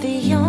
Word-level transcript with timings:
the 0.00 0.34
only 0.34 0.45